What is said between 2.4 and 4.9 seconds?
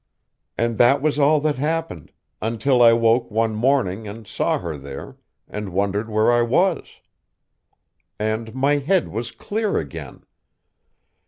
until I woke one morning and saw her